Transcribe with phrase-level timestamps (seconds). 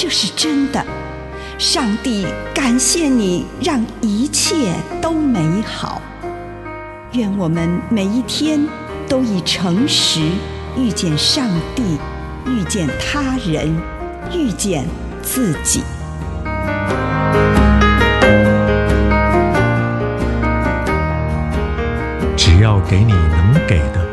[0.00, 0.80] 这是真的。
[1.58, 6.00] 上帝感谢你，让一切都美好。
[7.14, 8.64] 愿我们每一天
[9.08, 10.20] 都以诚实
[10.76, 11.98] 遇见上帝，
[12.46, 13.76] 遇见他人，
[14.32, 14.86] 遇见
[15.20, 15.82] 自己。
[22.36, 24.06] 只要给你能给的。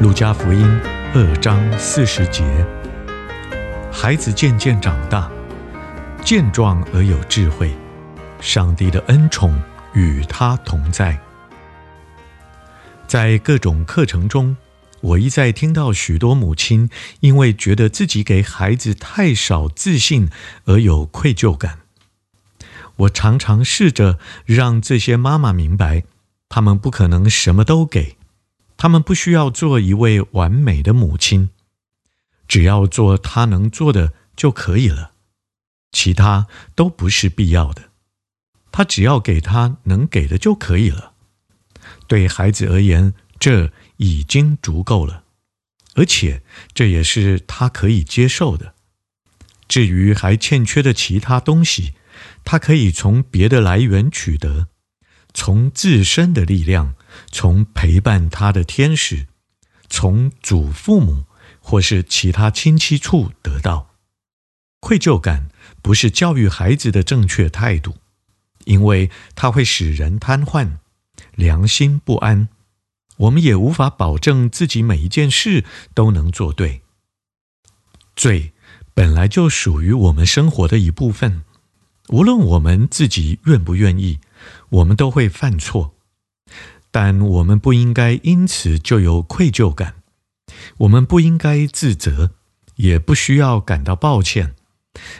[0.00, 0.66] 路加福音
[1.14, 2.44] 二章四十节，
[4.02, 5.30] 孩子渐渐长大，
[6.24, 7.70] 健壮而有智慧，
[8.40, 11.20] 上帝的恩宠与他同在。
[13.06, 14.56] 在各种课程中，
[15.02, 16.88] 我一再听到许多母亲
[17.20, 20.30] 因为觉得自己给孩子太少自信
[20.64, 21.80] 而有愧疚感。
[22.96, 26.04] 我常常试着让这些妈妈明白。
[26.48, 28.16] 他们不可能什么都给，
[28.78, 31.50] 他们不需要做一位完美的母亲，
[32.50, 35.12] 只要做他能做的就可以了，
[35.92, 37.90] 其他都不是必要的。
[38.72, 41.12] 他只要给他能给的就可以了。
[42.08, 45.22] 对孩子而言，这已经足够了，
[45.94, 46.42] 而且
[46.74, 48.74] 这也是他可以接受的。
[49.68, 51.94] 至于还欠缺的其他东西，
[52.42, 54.66] 他可以从别的来源取得。
[55.32, 56.96] 从自身的力量，
[57.30, 59.28] 从陪伴他的天使，
[59.88, 61.26] 从祖父母
[61.60, 63.90] 或是其他亲戚处得到。
[64.80, 65.50] 愧疚感
[65.82, 67.96] 不是教育孩子的正确态度，
[68.64, 70.78] 因为它会使人瘫痪、
[71.34, 72.48] 良心不安。
[73.18, 76.80] 我们也无法保证自己每一件事都能做对。
[78.16, 78.52] 罪
[78.94, 81.44] 本来就属于我们生活的一部分，
[82.08, 84.18] 无论我们自己愿不愿意。
[84.70, 85.94] 我们都会犯错，
[86.90, 89.99] 但我们不应该因此就有愧疚感。
[90.78, 92.32] 我们不应该自责，
[92.76, 94.54] 也不需要感到抱歉，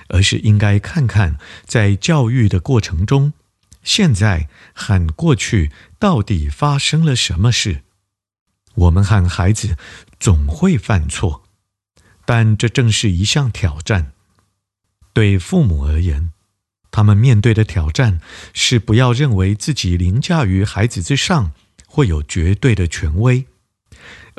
[0.09, 3.33] 而是应该看看在教育的过程中，
[3.83, 7.83] 现在和过去到底发生了什么事。
[8.75, 9.77] 我们和孩子
[10.19, 11.43] 总会犯错，
[12.25, 14.13] 但这正是一项挑战。
[15.13, 16.33] 对父母而言。
[16.93, 18.21] 他们面对的挑战
[18.53, 21.53] 是不要认为自己凌驾于孩子之上，
[21.87, 23.47] 或有绝对的权威，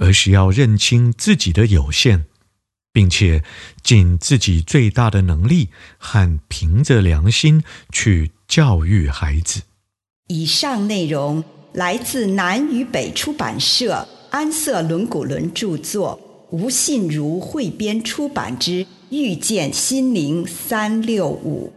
[0.02, 2.26] 而是要认清自己的有限，
[2.92, 3.44] 并且
[3.84, 5.70] 尽自己最大的能力
[6.00, 9.62] 和凭着良心去教育孩子。
[10.28, 16.20] 以上内容来自南与北出版社安瑟伦古伦著作，
[16.50, 21.72] 吴信如汇编出版之《遇见心灵三六五》。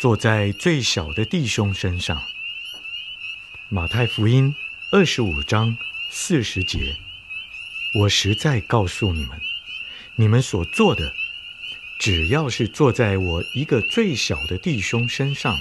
[0.00, 2.22] 坐在最小的弟兄身上。
[3.68, 4.54] 马太福音
[4.90, 5.76] 二十五章
[6.08, 6.96] 四十节，
[7.92, 9.38] 我实在告诉你们，
[10.14, 11.12] 你们所做的，
[11.98, 15.54] 只要是坐在我一个最小的弟兄身上，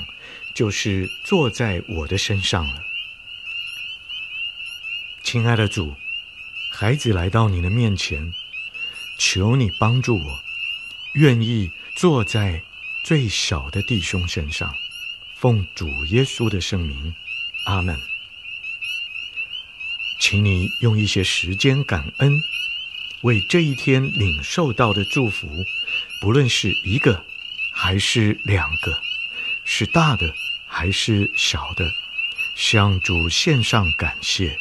[0.56, 2.82] 就是坐在我的身上了。
[5.22, 5.96] 亲爱的主，
[6.72, 8.34] 孩子来到你的面前，
[9.18, 10.40] 求你帮助我，
[11.16, 12.64] 愿意坐在
[13.04, 14.76] 最小的弟兄身上，
[15.36, 17.14] 奉主耶稣的圣名。
[17.66, 18.00] 阿门。
[20.20, 22.40] 请你用一些时间感恩，
[23.22, 25.48] 为这一天领受到的祝福，
[26.22, 27.24] 不论是一个
[27.72, 29.02] 还是两个，
[29.64, 30.34] 是大的
[30.68, 31.90] 还是小的，
[32.56, 34.58] 向主献上感谢。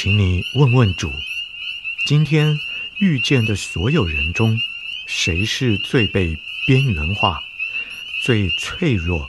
[0.00, 1.12] 请你问问主，
[2.06, 2.56] 今天
[3.00, 4.56] 遇见的所有人中，
[5.08, 6.38] 谁是最被
[6.68, 7.42] 边缘化、
[8.22, 9.28] 最脆弱，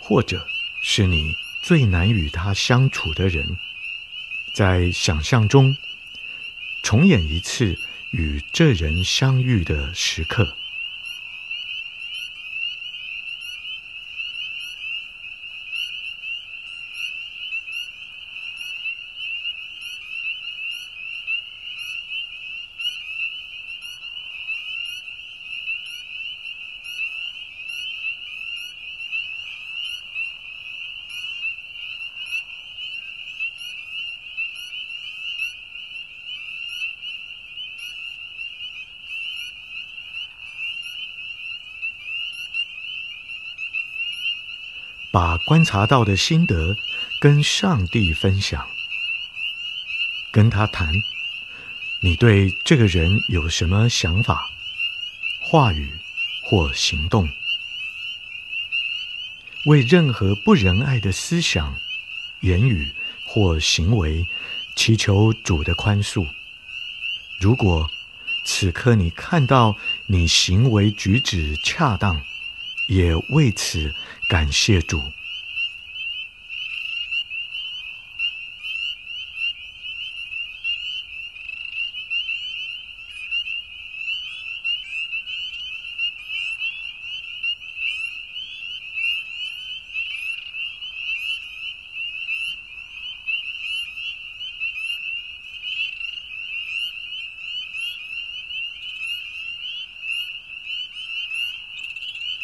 [0.00, 0.44] 或者
[0.82, 3.56] 是你最难与他相处的人？
[4.56, 5.76] 在想象中，
[6.82, 7.78] 重演一次
[8.10, 10.56] 与这人相遇的时刻。
[45.12, 46.76] 把观察到的心得
[47.20, 48.68] 跟上帝分享，
[50.30, 50.94] 跟他谈，
[52.00, 54.48] 你对这个人有什么想法、
[55.40, 55.90] 话语
[56.44, 57.28] 或行动？
[59.66, 61.76] 为任何不仁爱的思想、
[62.40, 62.94] 言语
[63.26, 64.24] 或行为，
[64.76, 66.26] 祈求主的宽恕。
[67.40, 67.90] 如果
[68.44, 69.76] 此刻你看到
[70.06, 72.22] 你行为举止恰当，
[72.90, 73.94] 也为此
[74.28, 75.00] 感谢主。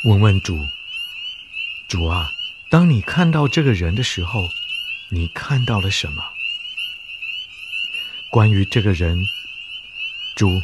[0.07, 0.69] 问问主，
[1.89, 2.31] 主啊，
[2.71, 4.49] 当你看到这个人的时候，
[5.09, 6.23] 你看到了什么？
[8.31, 9.27] 关于这个人，
[10.37, 10.63] 主，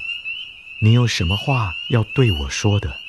[0.79, 3.02] 你有什么话要对我说的？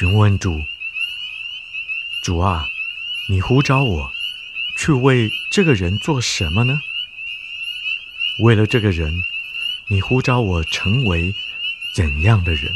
[0.00, 0.58] 询问主，
[2.22, 2.66] 主啊，
[3.28, 4.10] 你呼召我
[4.78, 6.80] 去为这个人做什么呢？
[8.42, 9.12] 为了这个人，
[9.90, 11.34] 你呼召我成为
[11.94, 12.72] 怎样的人？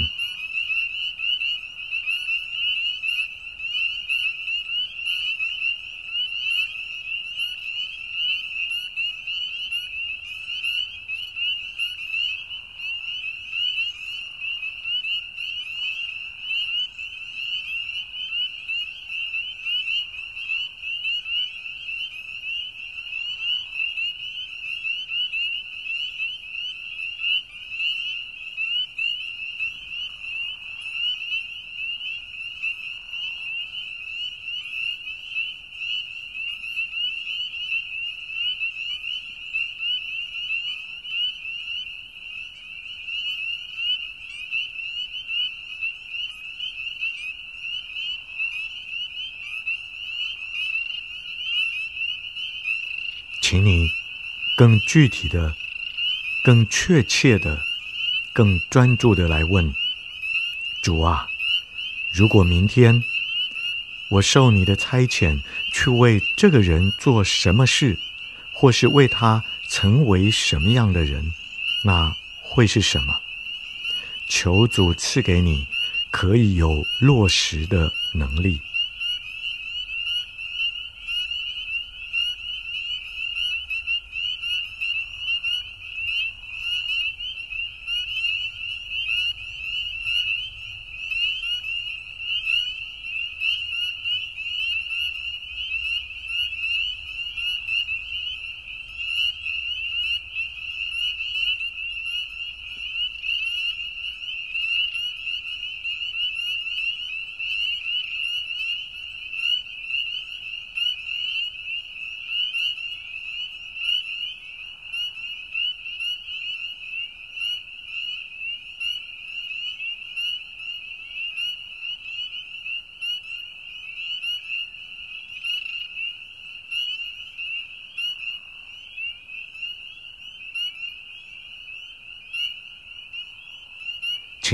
[53.46, 53.90] 请你
[54.56, 55.54] 更具体的、
[56.42, 57.60] 更确切的、
[58.32, 59.70] 更专注的来问
[60.82, 61.28] 主啊，
[62.10, 63.04] 如果明天
[64.08, 65.42] 我受你的差遣
[65.74, 67.98] 去为这个人做什么事，
[68.54, 71.30] 或是为他成为什么样的人，
[71.84, 72.10] 那
[72.40, 73.20] 会是什么？
[74.26, 75.66] 求主赐给你
[76.10, 78.62] 可以有落实的能力。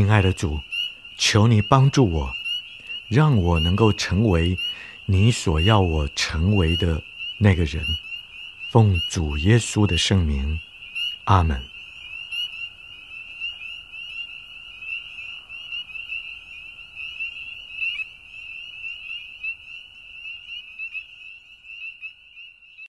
[0.00, 0.58] 亲爱的主，
[1.18, 2.32] 求你帮助我，
[3.10, 4.56] 让我能够成为
[5.04, 7.02] 你所要我成为的
[7.36, 7.84] 那个人。
[8.72, 10.58] 奉主耶稣的圣名，
[11.24, 11.69] 阿门。